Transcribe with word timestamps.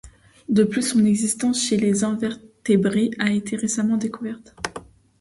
De 0.49 0.63
plus, 0.63 0.81
son 0.93 1.05
existence 1.05 1.61
chez 1.63 1.77
les 1.77 2.03
invertébrés 2.03 3.11
a 3.19 3.29
été 3.29 3.55
récemment 3.55 3.97
découverte. 3.97 4.55